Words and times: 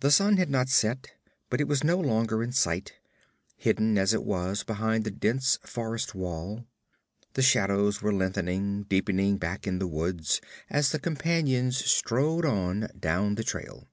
The 0.00 0.10
sun 0.10 0.36
had 0.36 0.50
not 0.50 0.68
set, 0.68 1.12
but 1.48 1.58
it 1.58 1.66
was 1.66 1.82
no 1.82 1.98
longer 1.98 2.42
in 2.42 2.52
sight, 2.52 2.92
hidden 3.56 3.96
as 3.96 4.12
it 4.12 4.22
was 4.22 4.62
behind 4.62 5.04
the 5.04 5.10
dense 5.10 5.56
forest 5.64 6.14
wall. 6.14 6.66
The 7.32 7.40
shadows 7.40 8.02
were 8.02 8.12
lengthening, 8.12 8.82
deepening 8.82 9.38
back 9.38 9.66
in 9.66 9.78
the 9.78 9.88
woods 9.88 10.42
as 10.68 10.92
the 10.92 10.98
companions 10.98 11.78
strode 11.82 12.44
on 12.44 12.88
down 13.00 13.36
the 13.36 13.42
trail. 13.42 13.86